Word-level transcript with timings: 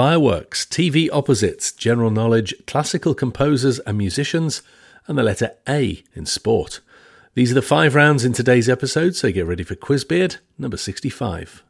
Fireworks, 0.00 0.64
TV 0.64 1.10
opposites, 1.12 1.72
general 1.72 2.10
knowledge, 2.10 2.54
classical 2.66 3.12
composers 3.12 3.80
and 3.80 3.98
musicians, 3.98 4.62
and 5.06 5.18
the 5.18 5.22
letter 5.22 5.50
A 5.68 6.02
in 6.14 6.24
sport. 6.24 6.80
These 7.34 7.50
are 7.50 7.56
the 7.56 7.60
five 7.60 7.94
rounds 7.94 8.24
in 8.24 8.32
today's 8.32 8.66
episode, 8.66 9.14
so 9.14 9.30
get 9.30 9.44
ready 9.44 9.62
for 9.62 9.74
Quizbeard 9.74 10.36
number 10.56 10.78
65. 10.78 11.62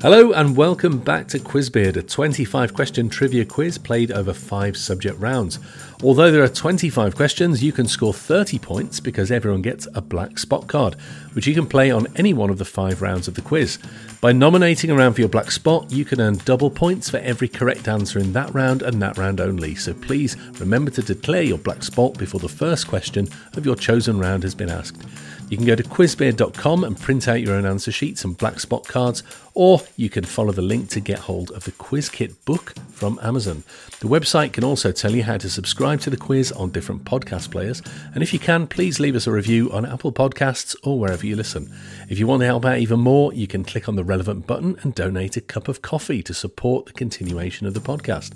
Hello 0.00 0.30
and 0.30 0.56
welcome 0.56 1.00
back 1.00 1.26
to 1.26 1.40
Quizbeard, 1.40 1.96
a 1.96 2.04
25 2.04 2.72
question 2.72 3.08
trivia 3.08 3.44
quiz 3.44 3.78
played 3.78 4.12
over 4.12 4.32
five 4.32 4.76
subject 4.76 5.18
rounds. 5.18 5.58
Although 6.04 6.30
there 6.30 6.44
are 6.44 6.48
25 6.48 7.16
questions, 7.16 7.64
you 7.64 7.72
can 7.72 7.88
score 7.88 8.14
30 8.14 8.60
points 8.60 9.00
because 9.00 9.32
everyone 9.32 9.60
gets 9.60 9.88
a 9.96 10.00
black 10.00 10.38
spot 10.38 10.68
card, 10.68 10.94
which 11.32 11.48
you 11.48 11.54
can 11.54 11.66
play 11.66 11.90
on 11.90 12.06
any 12.14 12.32
one 12.32 12.48
of 12.48 12.58
the 12.58 12.64
five 12.64 13.02
rounds 13.02 13.26
of 13.26 13.34
the 13.34 13.42
quiz. 13.42 13.80
By 14.20 14.30
nominating 14.30 14.92
around 14.92 15.14
for 15.14 15.20
your 15.20 15.28
black 15.28 15.50
spot, 15.50 15.90
you 15.90 16.04
can 16.04 16.20
earn 16.20 16.36
double 16.44 16.70
points 16.70 17.10
for 17.10 17.16
every 17.16 17.48
correct 17.48 17.88
answer 17.88 18.20
in 18.20 18.32
that 18.34 18.54
round 18.54 18.82
and 18.82 19.02
that 19.02 19.18
round 19.18 19.40
only. 19.40 19.74
So 19.74 19.94
please 19.94 20.36
remember 20.60 20.92
to 20.92 21.02
declare 21.02 21.42
your 21.42 21.58
black 21.58 21.82
spot 21.82 22.16
before 22.16 22.38
the 22.38 22.48
first 22.48 22.86
question 22.86 23.26
of 23.54 23.66
your 23.66 23.74
chosen 23.74 24.20
round 24.20 24.44
has 24.44 24.54
been 24.54 24.70
asked. 24.70 25.02
You 25.48 25.56
can 25.56 25.64
go 25.64 25.74
to 25.74 25.82
quizbeard.com 25.82 26.84
and 26.84 27.00
print 27.00 27.26
out 27.26 27.40
your 27.40 27.54
own 27.54 27.64
answer 27.64 27.90
sheets 27.90 28.22
and 28.22 28.36
black 28.36 28.60
spot 28.60 28.86
cards, 28.86 29.22
or 29.54 29.80
you 29.96 30.10
can 30.10 30.24
follow 30.24 30.52
the 30.52 30.60
link 30.60 30.90
to 30.90 31.00
get 31.00 31.20
hold 31.20 31.50
of 31.52 31.64
the 31.64 31.72
Quiz 31.72 32.10
Kit 32.10 32.44
book 32.44 32.74
from 32.90 33.18
Amazon. 33.22 33.64
The 34.00 34.08
website 34.08 34.52
can 34.52 34.62
also 34.62 34.92
tell 34.92 35.14
you 35.14 35.22
how 35.22 35.38
to 35.38 35.48
subscribe 35.48 36.00
to 36.00 36.10
the 36.10 36.18
quiz 36.18 36.52
on 36.52 36.70
different 36.70 37.04
podcast 37.04 37.50
players, 37.50 37.80
and 38.12 38.22
if 38.22 38.34
you 38.34 38.38
can, 38.38 38.66
please 38.66 39.00
leave 39.00 39.16
us 39.16 39.26
a 39.26 39.32
review 39.32 39.72
on 39.72 39.86
Apple 39.86 40.12
Podcasts 40.12 40.76
or 40.82 40.98
wherever 40.98 41.26
you 41.26 41.34
listen. 41.34 41.72
If 42.10 42.18
you 42.18 42.26
want 42.26 42.40
to 42.40 42.46
help 42.46 42.66
out 42.66 42.78
even 42.78 43.00
more, 43.00 43.32
you 43.32 43.46
can 43.46 43.64
click 43.64 43.88
on 43.88 43.96
the 43.96 44.04
relevant 44.04 44.46
button 44.46 44.78
and 44.82 44.94
donate 44.94 45.38
a 45.38 45.40
cup 45.40 45.66
of 45.66 45.80
coffee 45.80 46.22
to 46.24 46.34
support 46.34 46.86
the 46.86 46.92
continuation 46.92 47.66
of 47.66 47.72
the 47.72 47.80
podcast. 47.80 48.34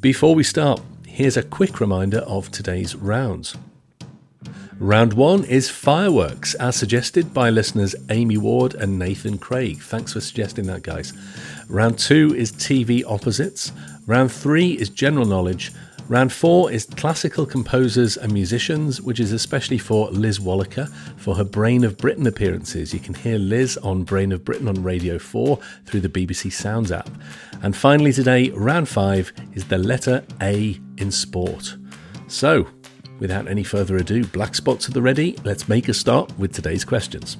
Before 0.00 0.34
we 0.34 0.42
start, 0.42 0.80
here's 1.06 1.36
a 1.36 1.44
quick 1.44 1.78
reminder 1.78 2.18
of 2.18 2.50
today's 2.50 2.96
rounds. 2.96 3.56
Round 4.80 5.12
one 5.14 5.42
is 5.42 5.68
fireworks, 5.68 6.54
as 6.54 6.76
suggested 6.76 7.34
by 7.34 7.50
listeners 7.50 7.96
Amy 8.10 8.36
Ward 8.36 8.74
and 8.74 8.96
Nathan 8.96 9.36
Craig. 9.36 9.80
Thanks 9.80 10.12
for 10.12 10.20
suggesting 10.20 10.66
that, 10.66 10.84
guys. 10.84 11.12
Round 11.68 11.98
two 11.98 12.32
is 12.36 12.52
TV 12.52 13.02
opposites. 13.04 13.72
Round 14.06 14.30
three 14.30 14.74
is 14.74 14.88
general 14.88 15.26
knowledge. 15.26 15.72
Round 16.06 16.32
four 16.32 16.70
is 16.70 16.84
classical 16.84 17.44
composers 17.44 18.16
and 18.16 18.32
musicians, 18.32 19.02
which 19.02 19.18
is 19.18 19.32
especially 19.32 19.78
for 19.78 20.10
Liz 20.10 20.38
Wallaker 20.38 20.86
for 21.16 21.34
her 21.34 21.44
Brain 21.44 21.82
of 21.82 21.98
Britain 21.98 22.28
appearances. 22.28 22.94
You 22.94 23.00
can 23.00 23.14
hear 23.14 23.36
Liz 23.36 23.76
on 23.78 24.04
Brain 24.04 24.30
of 24.30 24.44
Britain 24.44 24.68
on 24.68 24.84
Radio 24.84 25.18
4 25.18 25.58
through 25.86 26.02
the 26.02 26.08
BBC 26.08 26.52
Sounds 26.52 26.92
app. 26.92 27.10
And 27.62 27.74
finally, 27.76 28.12
today, 28.12 28.50
round 28.50 28.88
five 28.88 29.32
is 29.54 29.66
the 29.66 29.78
letter 29.78 30.24
A 30.40 30.78
in 30.98 31.10
sport. 31.10 31.76
So, 32.28 32.68
Without 33.18 33.48
any 33.48 33.64
further 33.64 33.96
ado, 33.96 34.24
black 34.24 34.54
spots 34.54 34.88
at 34.88 34.94
the 34.94 35.02
ready, 35.02 35.36
let's 35.44 35.68
make 35.68 35.88
a 35.88 35.94
start 35.94 36.38
with 36.38 36.52
today's 36.52 36.84
questions. 36.84 37.36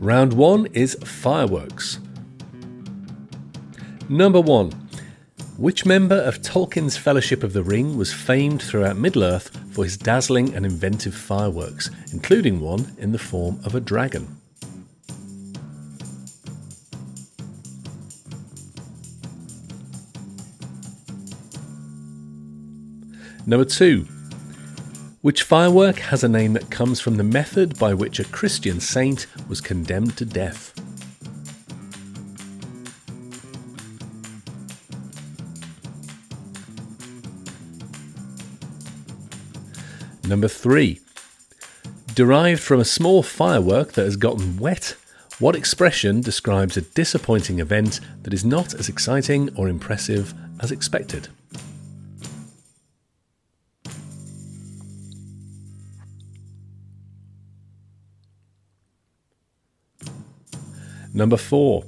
Round 0.00 0.32
one 0.32 0.66
is 0.72 0.96
fireworks. 1.04 1.98
Number 4.08 4.40
one. 4.40 4.72
Which 5.56 5.86
member 5.86 6.16
of 6.16 6.42
Tolkien's 6.42 6.96
Fellowship 6.96 7.44
of 7.44 7.52
the 7.52 7.62
Ring 7.62 7.96
was 7.96 8.12
famed 8.12 8.60
throughout 8.60 8.96
Middle 8.96 9.22
Earth 9.22 9.56
for 9.72 9.84
his 9.84 9.96
dazzling 9.96 10.54
and 10.54 10.66
inventive 10.66 11.14
fireworks, 11.14 11.90
including 12.12 12.60
one 12.60 12.94
in 12.98 13.12
the 13.12 13.18
form 13.18 13.60
of 13.64 13.74
a 13.74 13.80
dragon? 13.80 14.40
Number 23.46 23.66
two, 23.66 24.06
which 25.20 25.42
firework 25.42 25.98
has 25.98 26.24
a 26.24 26.28
name 26.28 26.54
that 26.54 26.70
comes 26.70 26.98
from 26.98 27.18
the 27.18 27.22
method 27.24 27.78
by 27.78 27.92
which 27.92 28.18
a 28.18 28.24
Christian 28.24 28.80
saint 28.80 29.26
was 29.48 29.60
condemned 29.60 30.16
to 30.16 30.24
death? 30.24 30.72
Number 40.26 40.48
three, 40.48 41.00
derived 42.14 42.62
from 42.62 42.80
a 42.80 42.84
small 42.84 43.22
firework 43.22 43.92
that 43.92 44.06
has 44.06 44.16
gotten 44.16 44.56
wet, 44.56 44.96
what 45.38 45.54
expression 45.54 46.22
describes 46.22 46.78
a 46.78 46.82
disappointing 46.82 47.58
event 47.58 48.00
that 48.22 48.32
is 48.32 48.44
not 48.44 48.72
as 48.72 48.88
exciting 48.88 49.54
or 49.54 49.68
impressive 49.68 50.32
as 50.60 50.72
expected? 50.72 51.28
Number 61.16 61.36
4. 61.36 61.84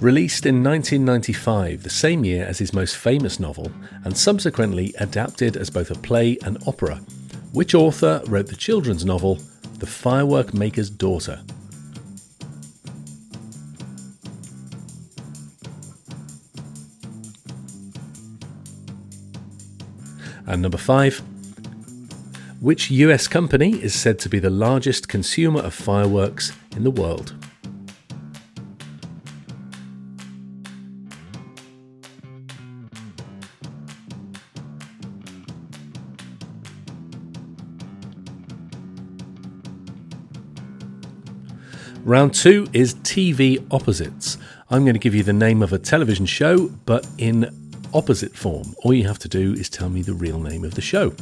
Released 0.00 0.46
in 0.46 0.64
1995, 0.64 1.84
the 1.84 1.90
same 1.90 2.24
year 2.24 2.44
as 2.44 2.58
his 2.58 2.72
most 2.72 2.96
famous 2.96 3.38
novel, 3.38 3.70
and 4.04 4.18
subsequently 4.18 4.92
adapted 4.98 5.56
as 5.56 5.70
both 5.70 5.92
a 5.92 5.94
play 5.94 6.36
and 6.44 6.58
opera, 6.66 6.96
which 7.52 7.72
author 7.72 8.20
wrote 8.26 8.48
the 8.48 8.56
children's 8.56 9.04
novel 9.04 9.38
The 9.78 9.86
Firework 9.86 10.52
Maker's 10.52 10.90
Daughter? 10.90 11.40
And 20.48 20.62
number 20.62 20.78
5. 20.78 21.22
Which 22.60 22.90
US 22.90 23.28
company 23.28 23.80
is 23.80 23.94
said 23.94 24.18
to 24.18 24.28
be 24.28 24.40
the 24.40 24.50
largest 24.50 25.08
consumer 25.08 25.60
of 25.60 25.74
fireworks 25.74 26.52
in 26.74 26.82
the 26.82 26.90
world? 26.90 27.45
Round 42.06 42.32
two 42.32 42.68
is 42.72 42.94
TV 42.94 43.66
opposites. 43.72 44.38
I'm 44.70 44.84
going 44.84 44.94
to 44.94 45.00
give 45.00 45.12
you 45.12 45.24
the 45.24 45.32
name 45.32 45.60
of 45.60 45.72
a 45.72 45.78
television 45.80 46.24
show, 46.24 46.68
but 46.68 47.04
in 47.18 47.50
opposite 47.92 48.36
form. 48.36 48.76
All 48.84 48.94
you 48.94 49.08
have 49.08 49.18
to 49.18 49.28
do 49.28 49.54
is 49.54 49.68
tell 49.68 49.88
me 49.88 50.02
the 50.02 50.14
real 50.14 50.38
name 50.38 50.64
of 50.64 50.76
the 50.76 50.80
show. 50.80 51.16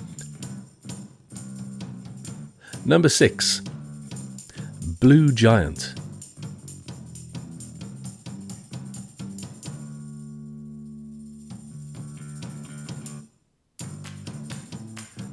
Number 2.85 3.09
six, 3.09 3.63
Blue 5.01 5.33
Giant. 5.33 5.95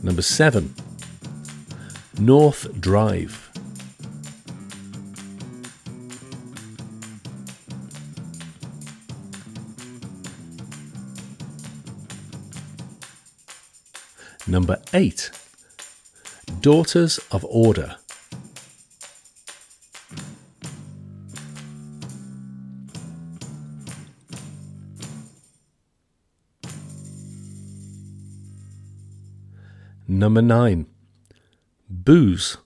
Number 0.01 0.21
seven, 0.21 0.73
North 2.17 2.79
Drive. 2.79 3.50
Number 14.51 14.81
8. 14.93 15.31
Daughters 16.59 17.21
of 17.31 17.45
Order. 17.45 17.95
Number 30.05 30.41
9. 30.41 30.85
Booze, 31.89 32.57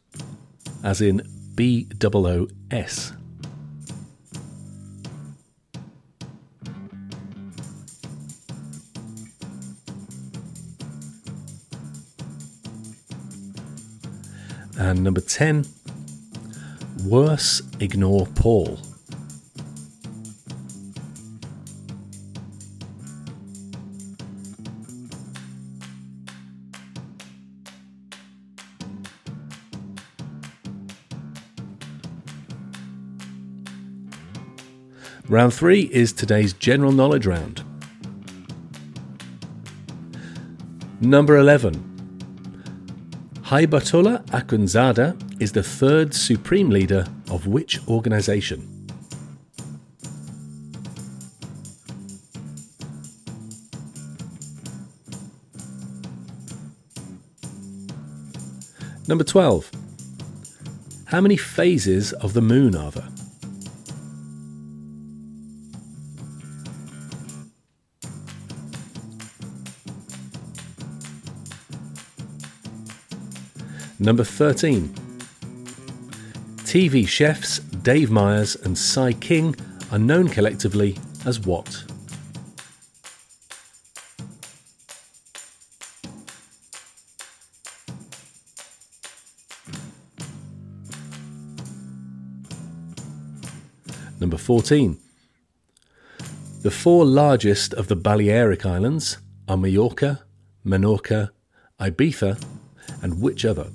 as 0.83 1.01
in 1.01 1.21
B 1.53 1.83
O 1.99 2.25
O 2.25 2.47
S. 2.71 3.13
And 14.87 15.03
number 15.03 15.19
10, 15.19 15.65
worse, 17.05 17.63
ignore 17.79 18.27
Paul. 18.27 18.77
Round 35.27 35.51
three 35.51 35.89
is 35.91 36.13
today's 36.13 36.53
general 36.53 36.91
knowledge 36.91 37.25
round. 37.25 37.63
Number 41.01 41.37
11 41.37 41.94
Haibatullah 43.55 44.25
Akhundzada 44.31 45.15
is 45.41 45.53
the 45.53 45.63
third 45.63 46.13
supreme 46.13 46.69
leader 46.69 47.05
of 47.31 47.47
which 47.47 47.79
organization? 47.87 48.59
Number 59.07 59.23
12. 59.23 59.71
How 61.05 61.21
many 61.21 61.37
phases 61.37 62.11
of 62.11 62.33
the 62.33 62.41
moon 62.41 62.75
are 62.75 62.91
there? 62.91 63.07
Number 74.05 74.23
13. 74.23 74.89
TV 76.57 77.07
chefs 77.07 77.57
Dave 77.57 78.11
Myers 78.11 78.55
and 78.55 78.77
Si 78.77 79.15
King 79.15 79.55
are 79.91 79.97
known 79.97 80.29
collectively 80.29 80.95
as 81.25 81.39
what? 81.39 81.83
Number 94.19 94.37
14. 94.37 94.99
The 96.61 96.69
four 96.69 97.05
largest 97.05 97.73
of 97.73 97.87
the 97.87 97.95
Balearic 97.95 98.67
Islands 98.67 99.17
are 99.47 99.57
Majorca, 99.57 100.25
Menorca, 100.63 101.31
Ibiza, 101.79 102.39
and 103.01 103.19
which 103.19 103.45
other? 103.45 103.71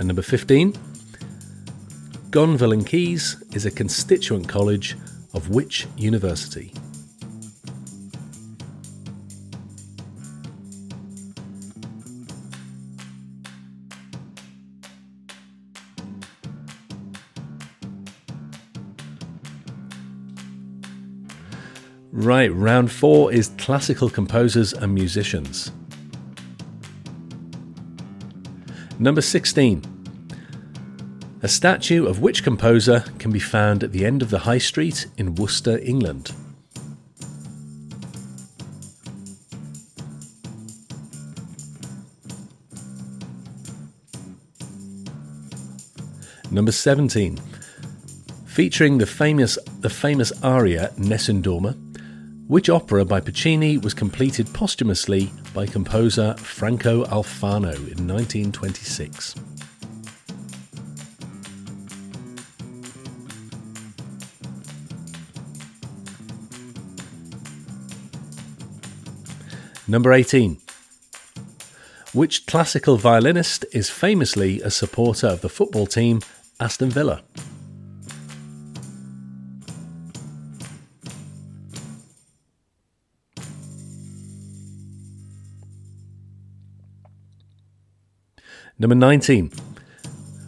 And 0.00 0.06
number 0.06 0.22
15, 0.22 0.72
Gonville 2.30 2.72
and 2.72 2.86
Caius 2.86 3.36
is 3.52 3.66
a 3.66 3.70
constituent 3.70 4.48
college 4.48 4.96
of 5.34 5.50
which 5.50 5.86
university? 5.98 6.72
Right, 22.10 22.48
round 22.54 22.90
four 22.90 23.30
is 23.34 23.48
classical 23.58 24.08
composers 24.08 24.72
and 24.72 24.94
musicians. 24.94 25.72
Number 29.00 29.22
16. 29.22 29.82
A 31.42 31.48
statue 31.48 32.06
of 32.06 32.20
which 32.20 32.44
composer 32.44 33.02
can 33.18 33.32
be 33.32 33.38
found 33.38 33.82
at 33.82 33.92
the 33.92 34.04
end 34.04 34.20
of 34.20 34.28
the 34.28 34.40
High 34.40 34.58
Street 34.58 35.06
in 35.16 35.36
Worcester, 35.36 35.78
England? 35.78 36.32
Number 46.50 46.70
17. 46.70 47.40
Featuring 48.44 48.98
the 48.98 49.06
famous 49.06 49.56
the 49.80 49.88
famous 49.88 50.30
aria 50.42 50.92
Nessun 50.98 51.42
Dorma, 51.42 51.74
which 52.50 52.68
opera 52.68 53.04
by 53.04 53.20
Puccini 53.20 53.78
was 53.78 53.94
completed 53.94 54.52
posthumously 54.52 55.30
by 55.54 55.64
composer 55.64 56.34
Franco 56.34 57.04
Alfano 57.04 57.72
in 57.76 58.08
1926. 58.08 59.36
Number 69.86 70.12
18. 70.12 70.58
Which 72.12 72.46
classical 72.46 72.96
violinist 72.96 73.64
is 73.70 73.88
famously 73.88 74.60
a 74.60 74.72
supporter 74.72 75.28
of 75.28 75.40
the 75.40 75.48
football 75.48 75.86
team 75.86 76.20
Aston 76.58 76.90
Villa? 76.90 77.22
Number 88.80 88.94
19. 88.94 89.52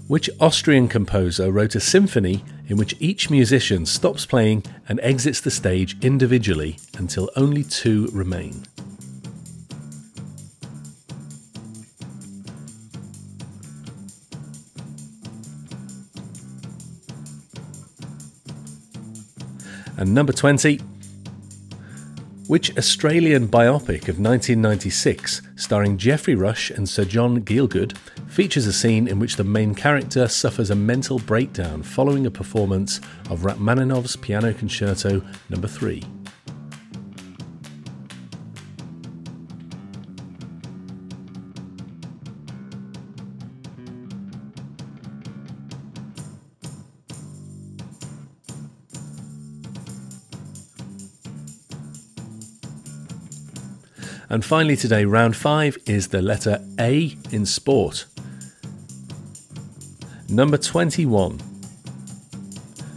Which 0.08 0.31
Austrian 0.40 0.88
composer 0.88 1.52
wrote 1.52 1.75
a 1.75 1.81
symphony 1.81 2.43
in 2.67 2.79
which 2.79 2.96
each 2.99 3.29
musician 3.29 3.84
stops 3.84 4.25
playing 4.25 4.64
and 4.88 4.99
exits 5.02 5.38
the 5.38 5.50
stage 5.50 5.99
individually 6.02 6.79
until 6.96 7.29
only 7.37 7.62
two 7.62 8.08
remain? 8.11 8.64
And 19.99 20.14
number 20.14 20.32
20, 20.32 20.81
which 22.52 22.76
Australian 22.76 23.49
biopic 23.49 24.10
of 24.10 24.20
1996, 24.20 25.40
starring 25.56 25.96
Geoffrey 25.96 26.34
Rush 26.34 26.69
and 26.69 26.87
Sir 26.87 27.06
John 27.06 27.40
Gielgud, 27.40 27.96
features 28.28 28.66
a 28.66 28.75
scene 28.75 29.08
in 29.08 29.19
which 29.19 29.37
the 29.37 29.43
main 29.43 29.75
character 29.75 30.28
suffers 30.28 30.69
a 30.69 30.75
mental 30.75 31.19
breakdown 31.19 31.82
following 31.82 32.26
a 32.26 32.31
performance 32.31 33.00
of 33.31 33.46
Rachmaninoff's 33.46 34.16
Piano 34.16 34.52
Concerto 34.52 35.23
No. 35.49 35.66
3? 35.66 36.04
And 54.32 54.42
finally, 54.42 54.76
today, 54.76 55.04
round 55.04 55.36
five 55.36 55.76
is 55.84 56.08
the 56.08 56.22
letter 56.22 56.58
A 56.80 57.14
in 57.32 57.44
sport. 57.44 58.06
Number 60.30 60.56
21. 60.56 61.38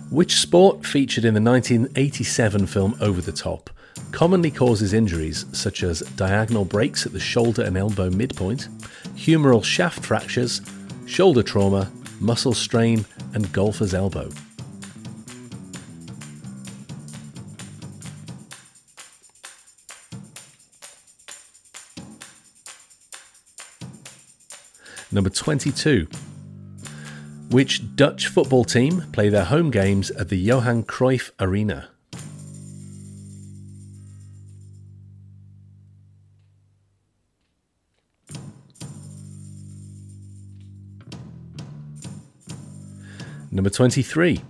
Which 0.09 0.35
sport 0.37 0.85
featured 0.85 1.25
in 1.25 1.33
the 1.33 1.41
1987 1.41 2.67
film 2.67 2.95
Over 3.01 3.19
the 3.19 3.33
Top 3.33 3.69
commonly 4.13 4.49
causes 4.49 4.93
injuries 4.93 5.45
such 5.51 5.83
as 5.83 5.99
diagonal 6.15 6.63
breaks 6.63 7.05
at 7.05 7.11
the 7.11 7.19
shoulder 7.19 7.63
and 7.63 7.75
elbow 7.75 8.09
midpoint, 8.09 8.69
humeral 9.17 9.61
shaft 9.61 10.05
fractures, 10.05 10.61
shoulder 11.05 11.43
trauma, 11.43 11.91
muscle 12.21 12.53
strain, 12.53 13.03
and 13.33 13.51
golfer's 13.51 13.93
elbow? 13.93 14.29
Number 25.15 25.29
22. 25.29 26.09
Which 27.49 27.95
Dutch 27.95 28.27
football 28.27 28.65
team 28.65 29.05
play 29.13 29.29
their 29.29 29.45
home 29.45 29.71
games 29.71 30.11
at 30.11 30.27
the 30.27 30.35
Johan 30.35 30.83
Cruyff 30.83 31.31
Arena? 31.39 31.87
Number 43.51 43.69
23. 43.69 44.41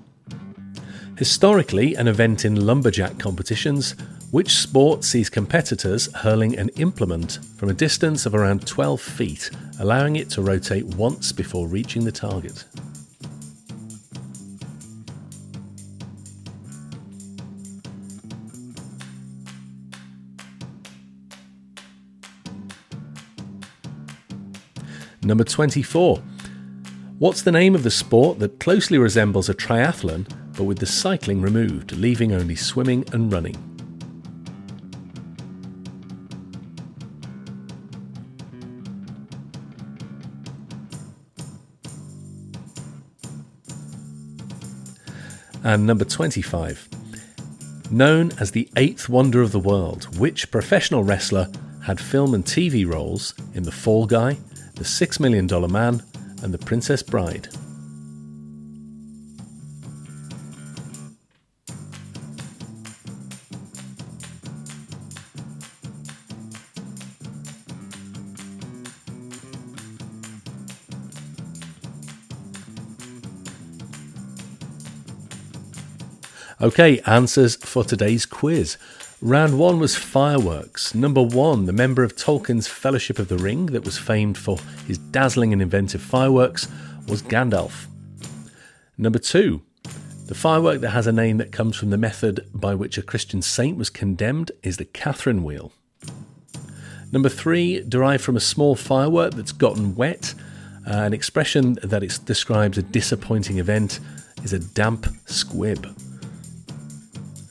Historically, 1.19 1.93
an 1.93 2.07
event 2.07 2.43
in 2.43 2.65
lumberjack 2.65 3.19
competitions, 3.19 3.93
which 4.31 4.55
sport 4.55 5.03
sees 5.03 5.29
competitors 5.29 6.11
hurling 6.13 6.57
an 6.57 6.69
implement 6.77 7.39
from 7.57 7.69
a 7.69 7.73
distance 7.73 8.25
of 8.25 8.35
around 8.35 8.67
12 8.67 8.99
feet, 8.99 9.49
allowing 9.79 10.15
it 10.15 10.29
to 10.31 10.41
rotate 10.41 10.85
once 10.85 11.31
before 11.31 11.67
reaching 11.67 12.03
the 12.03 12.11
target? 12.11 12.65
Number 25.25 25.43
24. 25.43 26.21
What's 27.17 27.41
the 27.41 27.51
name 27.51 27.73
of 27.73 27.81
the 27.81 27.89
sport 27.89 28.37
that 28.39 28.59
closely 28.59 28.99
resembles 28.99 29.49
a 29.49 29.55
triathlon 29.55 30.27
but 30.55 30.65
with 30.65 30.77
the 30.77 30.85
cycling 30.85 31.41
removed, 31.41 31.93
leaving 31.93 32.31
only 32.31 32.55
swimming 32.55 33.05
and 33.11 33.33
running? 33.33 33.74
And 45.65 45.87
number 45.87 46.05
25. 46.05 46.87
Known 47.89 48.31
as 48.39 48.51
the 48.51 48.69
eighth 48.77 49.09
wonder 49.09 49.41
of 49.41 49.51
the 49.51 49.59
world, 49.59 50.15
which 50.19 50.51
professional 50.51 51.03
wrestler 51.03 51.49
had 51.83 51.99
film 51.99 52.35
and 52.35 52.45
TV 52.45 52.87
roles 52.87 53.33
in 53.55 53.63
The 53.63 53.71
Fall 53.71 54.05
Guy, 54.05 54.37
The 54.75 54.85
Six 54.85 55.19
Million 55.19 55.47
Dollar 55.47 55.67
Man, 55.67 56.03
and 56.43 56.53
The 56.53 56.59
Princess 56.59 57.01
Bride? 57.01 57.47
Okay, 76.65 76.99
answers 77.01 77.57
for 77.57 77.83
today's 77.83 78.25
quiz. 78.25 78.77
Round 79.21 79.59
one 79.59 79.77
was 79.77 79.95
fireworks. 79.95 80.95
Number 80.95 81.21
one, 81.21 81.67
the 81.67 81.71
member 81.71 82.03
of 82.03 82.15
Tolkien's 82.15 82.67
Fellowship 82.67 83.19
of 83.19 83.27
the 83.27 83.37
Ring 83.37 83.67
that 83.67 83.85
was 83.85 83.99
famed 83.99 84.35
for 84.35 84.57
his 84.87 84.97
dazzling 84.97 85.53
and 85.53 85.61
inventive 85.61 86.01
fireworks 86.01 86.67
was 87.07 87.21
Gandalf. 87.21 87.85
Number 88.97 89.19
two, 89.19 89.61
the 90.25 90.33
firework 90.33 90.81
that 90.81 90.89
has 90.89 91.05
a 91.05 91.11
name 91.11 91.37
that 91.37 91.51
comes 91.51 91.77
from 91.77 91.91
the 91.91 91.99
method 91.99 92.47
by 92.51 92.73
which 92.73 92.97
a 92.97 93.03
Christian 93.03 93.43
saint 93.43 93.77
was 93.77 93.91
condemned 93.91 94.51
is 94.63 94.77
the 94.77 94.85
Catherine 94.85 95.43
wheel. 95.43 95.71
Number 97.11 97.29
three, 97.29 97.81
derived 97.81 98.23
from 98.23 98.37
a 98.37 98.39
small 98.39 98.75
firework 98.75 99.35
that's 99.35 99.51
gotten 99.51 99.93
wet, 99.93 100.33
uh, 100.87 100.93
an 100.93 101.13
expression 101.13 101.77
that 101.83 102.01
describes 102.25 102.79
a 102.79 102.81
disappointing 102.81 103.59
event 103.59 103.99
is 104.43 104.51
a 104.51 104.57
damp 104.57 105.05
squib. 105.27 105.95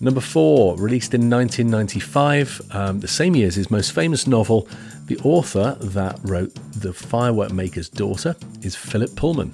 Number 0.04 0.20
four, 0.20 0.76
released 0.76 1.14
in 1.14 1.30
1995, 1.30 2.60
um, 2.72 3.00
the 3.00 3.08
same 3.08 3.34
year 3.34 3.46
as 3.46 3.54
his 3.54 3.70
most 3.70 3.92
famous 3.92 4.26
novel, 4.26 4.68
the 5.06 5.16
author 5.20 5.78
that 5.80 6.20
wrote 6.24 6.54
The 6.72 6.92
Firework 6.92 7.52
Maker's 7.52 7.88
Daughter 7.88 8.36
is 8.60 8.76
Philip 8.76 9.16
Pullman. 9.16 9.52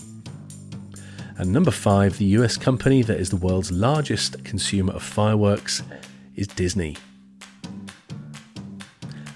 And 1.38 1.52
number 1.52 1.71
five, 1.71 2.19
the 2.19 2.25
US 2.25 2.57
company 2.57 3.00
that 3.02 3.21
is 3.21 3.30
the 3.30 3.37
world's 3.37 3.71
largest 3.71 4.42
consumer 4.42 4.92
of 4.92 5.04
fireworks 5.04 5.85
is 6.35 6.49
Disney. 6.49 6.97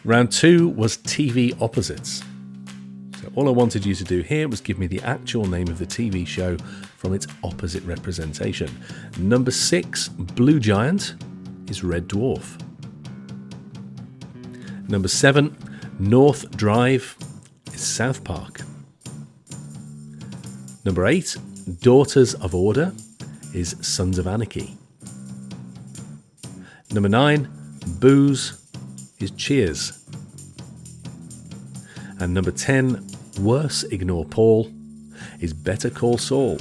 Round 0.04 0.33
two 0.33 0.71
was 0.71 0.97
TV 0.97 1.56
opposites. 1.62 2.25
So 3.23 3.30
all 3.37 3.47
I 3.47 3.52
wanted 3.52 3.87
you 3.87 3.94
to 3.94 4.02
do 4.02 4.23
here 4.23 4.49
was 4.49 4.61
give 4.61 4.80
me 4.80 4.88
the 4.88 5.00
actual 5.02 5.47
name 5.47 5.68
of 5.68 5.78
the 5.78 5.87
TV 5.87 6.26
show 6.26 6.56
from 7.04 7.12
its 7.12 7.26
opposite 7.42 7.84
representation. 7.84 8.70
Number 9.18 9.50
six, 9.50 10.08
Blue 10.08 10.58
Giant, 10.58 11.16
is 11.68 11.84
Red 11.84 12.08
Dwarf. 12.08 12.58
Number 14.88 15.08
seven, 15.08 15.54
North 15.99 16.50
Drive, 16.56 17.14
is 17.75 17.82
South 17.82 18.25
Park. 18.25 18.62
Number 20.87 21.04
eight, 21.04 21.37
Daughters 21.82 22.32
of 22.37 22.54
Order, 22.54 22.94
is 23.52 23.76
Sons 23.82 24.16
of 24.16 24.26
Anarchy. 24.26 24.75
Number 26.90 27.11
nine, 27.11 27.50
Booze, 28.00 28.66
is 29.20 29.30
Cheers. 29.32 30.06
And 32.18 32.32
number 32.32 32.50
10, 32.50 33.06
Worse 33.40 33.82
Ignore 33.82 34.25
Paul, 34.25 34.73
is 35.40 35.52
Better 35.52 35.90
Call 35.90 36.16
Saul. 36.16 36.58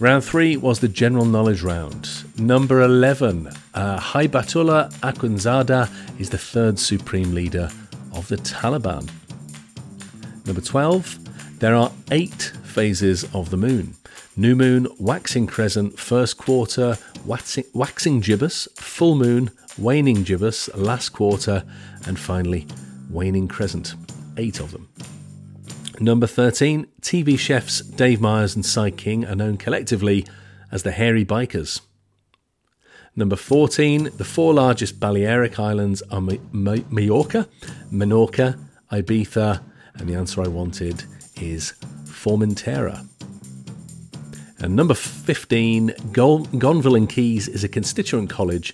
Round 0.00 0.24
three 0.24 0.56
was 0.56 0.78
the 0.78 0.88
general 0.88 1.24
knowledge 1.24 1.62
round. 1.62 2.08
Number 2.38 2.82
11, 2.82 3.48
uh, 3.74 3.98
Haibatullah 3.98 4.92
Akhundzada 5.00 5.90
is 6.20 6.30
the 6.30 6.38
third 6.38 6.78
supreme 6.78 7.34
leader 7.34 7.68
of 8.14 8.28
the 8.28 8.36
Taliban. 8.36 9.10
Number 10.46 10.60
12, 10.60 11.58
there 11.58 11.74
are 11.74 11.90
eight 12.12 12.52
phases 12.62 13.24
of 13.34 13.50
the 13.50 13.56
moon 13.56 13.96
new 14.38 14.54
moon, 14.54 14.86
waxing 15.00 15.48
crescent, 15.48 15.98
first 15.98 16.38
quarter, 16.38 16.96
waxing, 17.24 17.64
waxing 17.74 18.20
gibbous, 18.20 18.68
full 18.76 19.16
moon, 19.16 19.50
waning 19.76 20.22
gibbous, 20.22 20.72
last 20.76 21.08
quarter, 21.08 21.64
and 22.06 22.16
finally 22.18 22.64
waning 23.10 23.48
crescent. 23.48 23.96
Eight 24.36 24.60
of 24.60 24.70
them. 24.70 24.88
Number 26.00 26.28
13, 26.28 26.86
TV 27.00 27.36
chefs 27.36 27.80
Dave 27.80 28.20
Myers 28.20 28.54
and 28.54 28.64
Si 28.64 28.92
King 28.92 29.26
are 29.26 29.34
known 29.34 29.56
collectively 29.56 30.24
as 30.70 30.84
the 30.84 30.92
Hairy 30.92 31.24
Bikers. 31.24 31.80
Number 33.16 33.34
14, 33.34 34.10
the 34.16 34.24
four 34.24 34.54
largest 34.54 35.00
Balearic 35.00 35.58
islands 35.58 36.02
are 36.02 36.20
Majorca, 36.20 37.48
Menorca, 37.90 38.56
Ibiza, 38.92 39.60
and 39.94 40.08
the 40.08 40.14
answer 40.14 40.40
I 40.40 40.46
wanted 40.46 41.02
is 41.40 41.72
Formentera. 42.04 43.04
And 44.60 44.76
number 44.76 44.94
15, 44.94 45.94
Gon- 46.12 46.46
Gonville 46.60 46.96
and 46.96 47.08
Caius 47.12 47.48
is 47.48 47.64
a 47.64 47.68
constituent 47.68 48.30
college 48.30 48.72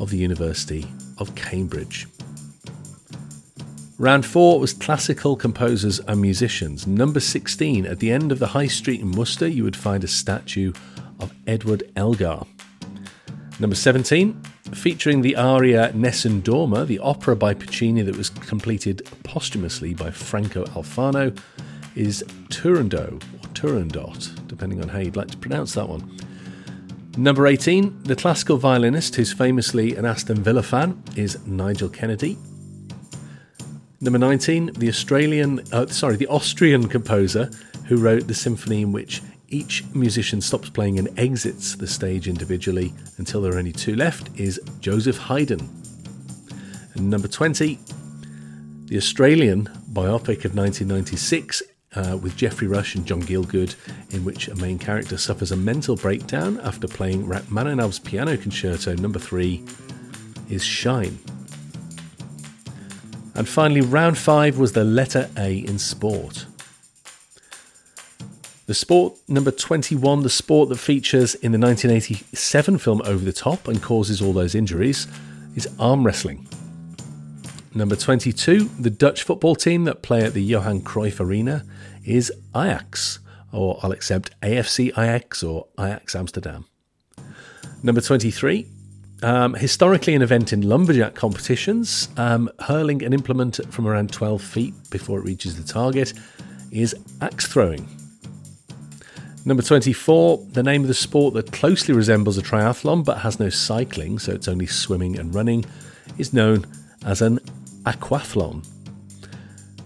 of 0.00 0.10
the 0.10 0.18
University 0.18 0.84
of 1.18 1.34
Cambridge. 1.36 2.08
Round 3.98 4.26
four 4.26 4.60
was 4.60 4.74
classical 4.74 5.36
composers 5.36 6.00
and 6.00 6.20
musicians. 6.20 6.86
Number 6.86 7.18
16, 7.18 7.86
at 7.86 7.98
the 7.98 8.12
end 8.12 8.30
of 8.30 8.38
the 8.38 8.48
High 8.48 8.66
Street 8.66 9.00
in 9.00 9.12
Worcester, 9.12 9.48
you 9.48 9.64
would 9.64 9.74
find 9.74 10.04
a 10.04 10.08
statue 10.08 10.74
of 11.18 11.32
Edward 11.46 11.82
Elgar. 11.96 12.42
Number 13.58 13.74
17, 13.74 14.38
featuring 14.74 15.22
the 15.22 15.34
aria 15.34 15.92
Nessun 15.94 16.42
Dorma, 16.42 16.86
the 16.86 16.98
opera 16.98 17.34
by 17.36 17.54
Puccini 17.54 18.02
that 18.02 18.18
was 18.18 18.28
completed 18.28 19.08
posthumously 19.24 19.94
by 19.94 20.10
Franco 20.10 20.66
Alfano, 20.66 21.34
is 21.94 22.22
Turandot 22.50 23.14
or 23.14 23.48
Turandot, 23.54 24.46
depending 24.46 24.82
on 24.82 24.88
how 24.88 24.98
you'd 24.98 25.16
like 25.16 25.30
to 25.30 25.38
pronounce 25.38 25.72
that 25.72 25.88
one. 25.88 26.18
Number 27.16 27.46
18, 27.46 28.02
the 28.02 28.14
classical 28.14 28.58
violinist 28.58 29.16
who's 29.16 29.32
famously 29.32 29.96
an 29.96 30.04
Aston 30.04 30.42
Villa 30.42 30.62
fan 30.62 31.02
is 31.16 31.38
Nigel 31.46 31.88
Kennedy. 31.88 32.36
Number 34.00 34.18
19, 34.18 34.72
the 34.74 34.88
Australian, 34.88 35.62
uh, 35.72 35.86
sorry, 35.86 36.16
the 36.16 36.26
Austrian 36.26 36.86
composer 36.88 37.50
who 37.86 37.96
wrote 37.96 38.26
the 38.26 38.34
symphony 38.34 38.82
in 38.82 38.92
which 38.92 39.22
each 39.48 39.84
musician 39.94 40.40
stops 40.40 40.68
playing 40.68 40.98
and 40.98 41.08
exits 41.18 41.76
the 41.76 41.86
stage 41.86 42.28
individually 42.28 42.92
until 43.16 43.40
there 43.40 43.54
are 43.54 43.58
only 43.58 43.72
two 43.72 43.94
left 43.94 44.28
is 44.38 44.60
Joseph 44.80 45.16
Haydn. 45.16 45.66
And 46.94 47.08
number 47.08 47.28
20, 47.28 47.78
the 48.84 48.96
Australian 48.98 49.64
biopic 49.92 50.44
of 50.44 50.54
1996 50.54 51.62
uh, 51.94 52.18
with 52.20 52.36
Geoffrey 52.36 52.68
Rush 52.68 52.94
and 52.94 53.06
John 53.06 53.22
Gielgud, 53.22 53.74
in 54.12 54.24
which 54.24 54.48
a 54.48 54.56
main 54.56 54.78
character 54.78 55.16
suffers 55.16 55.52
a 55.52 55.56
mental 55.56 55.96
breakdown 55.96 56.60
after 56.62 56.86
playing 56.86 57.26
Rachmaninoff's 57.26 57.98
Piano 57.98 58.36
Concerto 58.36 58.94
number 58.94 59.18
3 59.18 59.64
is 60.50 60.62
Shine. 60.62 61.18
And 63.36 63.48
finally, 63.48 63.82
round 63.82 64.16
five 64.16 64.58
was 64.58 64.72
the 64.72 64.84
letter 64.84 65.28
A 65.36 65.58
in 65.58 65.78
sport. 65.78 66.46
The 68.66 68.74
sport 68.74 69.14
number 69.28 69.50
21, 69.50 70.22
the 70.22 70.30
sport 70.30 70.70
that 70.70 70.78
features 70.78 71.34
in 71.36 71.52
the 71.52 71.58
1987 71.58 72.78
film 72.78 73.02
Over 73.04 73.24
the 73.24 73.32
Top 73.32 73.68
and 73.68 73.80
causes 73.80 74.20
all 74.20 74.32
those 74.32 74.54
injuries, 74.54 75.06
is 75.54 75.68
arm 75.78 76.04
wrestling. 76.04 76.48
Number 77.74 77.94
22, 77.94 78.70
the 78.80 78.90
Dutch 78.90 79.22
football 79.22 79.54
team 79.54 79.84
that 79.84 80.02
play 80.02 80.24
at 80.24 80.32
the 80.32 80.42
Johan 80.42 80.80
Cruyff 80.80 81.20
Arena 81.20 81.64
is 82.04 82.32
Ajax, 82.56 83.18
or 83.52 83.78
I'll 83.82 83.92
accept 83.92 84.30
AFC 84.40 84.88
Ajax 84.98 85.42
or 85.42 85.66
Ajax 85.78 86.16
Amsterdam. 86.16 86.64
Number 87.82 88.00
23, 88.00 88.66
um, 89.22 89.54
historically, 89.54 90.14
an 90.14 90.22
event 90.22 90.52
in 90.52 90.68
lumberjack 90.68 91.14
competitions, 91.14 92.08
um, 92.16 92.50
hurling 92.60 93.02
an 93.02 93.12
implement 93.12 93.60
from 93.72 93.86
around 93.86 94.12
12 94.12 94.42
feet 94.42 94.74
before 94.90 95.18
it 95.18 95.22
reaches 95.22 95.56
the 95.56 95.72
target 95.72 96.12
is 96.70 96.94
axe 97.20 97.46
throwing. 97.46 97.88
Number 99.44 99.62
24, 99.62 100.44
the 100.52 100.62
name 100.62 100.82
of 100.82 100.88
the 100.88 100.94
sport 100.94 101.34
that 101.34 101.52
closely 101.52 101.94
resembles 101.94 102.36
a 102.36 102.42
triathlon 102.42 103.04
but 103.04 103.18
has 103.18 103.38
no 103.38 103.48
cycling, 103.48 104.18
so 104.18 104.32
it's 104.32 104.48
only 104.48 104.66
swimming 104.66 105.18
and 105.18 105.34
running, 105.34 105.64
is 106.18 106.32
known 106.32 106.66
as 107.04 107.22
an 107.22 107.38
aquathlon. 107.84 108.66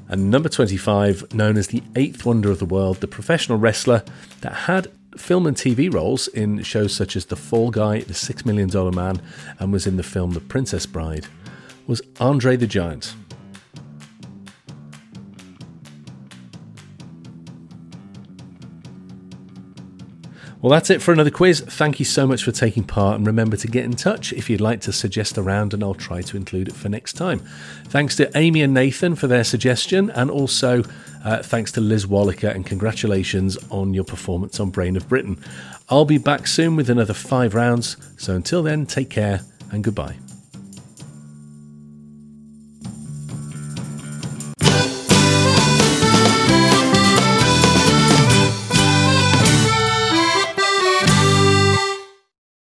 And 0.08 0.30
number 0.30 0.48
25, 0.48 1.34
known 1.34 1.56
as 1.56 1.68
the 1.68 1.82
eighth 1.94 2.24
wonder 2.24 2.50
of 2.50 2.58
the 2.58 2.64
world, 2.64 2.96
the 2.96 3.06
professional 3.06 3.58
wrestler 3.58 4.02
that 4.40 4.52
had 4.52 4.90
film 5.16 5.46
and 5.46 5.56
TV 5.56 5.92
roles 5.92 6.28
in 6.28 6.62
shows 6.62 6.94
such 6.94 7.16
as 7.16 7.26
The 7.26 7.36
Fall 7.36 7.70
Guy, 7.70 8.00
The 8.00 8.14
Six 8.14 8.44
Million 8.44 8.68
Dollar 8.68 8.92
Man, 8.92 9.20
and 9.58 9.72
was 9.72 9.86
in 9.86 9.96
the 9.96 10.02
film 10.02 10.32
The 10.32 10.40
Princess 10.40 10.86
Bride, 10.86 11.26
was 11.86 12.02
Andre 12.18 12.56
the 12.56 12.66
Giant. 12.66 13.14
Well, 20.62 20.70
that's 20.70 20.90
it 20.90 21.00
for 21.00 21.10
another 21.12 21.30
quiz. 21.30 21.60
Thank 21.60 21.98
you 21.98 22.04
so 22.04 22.26
much 22.26 22.44
for 22.44 22.52
taking 22.52 22.84
part, 22.84 23.16
and 23.16 23.26
remember 23.26 23.56
to 23.56 23.66
get 23.66 23.86
in 23.86 23.92
touch 23.92 24.30
if 24.34 24.50
you'd 24.50 24.60
like 24.60 24.82
to 24.82 24.92
suggest 24.92 25.38
a 25.38 25.42
round, 25.42 25.72
and 25.72 25.82
I'll 25.82 25.94
try 25.94 26.20
to 26.20 26.36
include 26.36 26.68
it 26.68 26.74
for 26.74 26.90
next 26.90 27.14
time. 27.14 27.38
Thanks 27.86 28.14
to 28.16 28.30
Amy 28.36 28.60
and 28.60 28.74
Nathan 28.74 29.14
for 29.14 29.26
their 29.26 29.42
suggestion, 29.42 30.10
and 30.10 30.30
also 30.30 30.84
uh, 31.24 31.42
thanks 31.42 31.72
to 31.72 31.80
Liz 31.80 32.06
Wallaker, 32.06 32.48
and 32.48 32.66
congratulations 32.66 33.56
on 33.70 33.94
your 33.94 34.04
performance 34.04 34.60
on 34.60 34.68
Brain 34.68 34.96
of 34.98 35.08
Britain. 35.08 35.42
I'll 35.88 36.04
be 36.04 36.18
back 36.18 36.46
soon 36.46 36.76
with 36.76 36.90
another 36.90 37.14
five 37.14 37.54
rounds, 37.54 37.96
so 38.18 38.36
until 38.36 38.62
then, 38.62 38.84
take 38.84 39.08
care 39.08 39.40
and 39.72 39.82
goodbye. 39.82 40.16